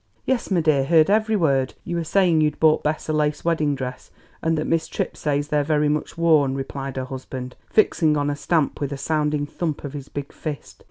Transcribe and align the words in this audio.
"Yes, 0.25 0.51
m' 0.51 0.59
dear; 0.63 0.85
heard 0.85 1.11
every 1.11 1.35
word; 1.35 1.75
you 1.83 1.95
were 1.95 2.03
saying 2.03 2.41
you'd 2.41 2.59
bought 2.59 2.81
Bess 2.81 3.07
a 3.07 3.13
lace 3.13 3.45
wedding 3.45 3.75
dress, 3.75 4.09
and 4.41 4.57
that 4.57 4.65
Miss 4.65 4.87
Tripp 4.87 5.15
says 5.15 5.49
they're 5.49 5.63
very 5.63 5.89
much 5.89 6.17
worn," 6.17 6.55
replied 6.55 6.95
her 6.95 7.05
husband, 7.05 7.55
fixing 7.69 8.17
on 8.17 8.27
a 8.31 8.35
stamp 8.35 8.79
with 8.81 8.91
a 8.91 8.97
sounding 8.97 9.45
thump 9.45 9.83
of 9.83 9.93
his 9.93 10.09
big 10.09 10.31
fist. 10.33 10.79